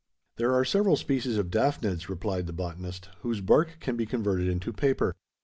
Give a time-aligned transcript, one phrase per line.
[0.37, 4.73] "There are several species of daphnads," replied the botanist, "whose bark can be converted into
[4.73, 5.15] paper.